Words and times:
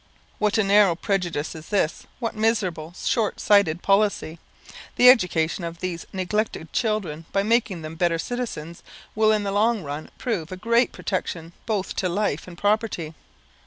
What 0.39 0.57
a 0.57 0.63
narrow 0.63 0.95
prejudice 0.95 1.53
is 1.53 1.67
this 1.69 2.07
what 2.17 2.35
miserable, 2.35 2.95
short 3.05 3.39
sighted 3.39 3.83
policy! 3.83 4.39
The 4.95 5.09
education 5.11 5.63
of 5.63 5.77
these 5.79 6.07
neglected 6.11 6.73
children, 6.73 7.25
by 7.31 7.43
making 7.43 7.83
them 7.83 7.93
better 7.97 8.17
citizens, 8.17 8.81
will 9.13 9.31
in 9.31 9.43
the 9.43 9.51
long 9.51 9.83
run 9.83 10.09
prove 10.17 10.51
a 10.51 10.57
great 10.57 10.91
protection 10.91 11.53
both 11.67 11.95
to 11.97 12.09
life 12.09 12.47
and 12.47 12.57
property. 12.57 13.13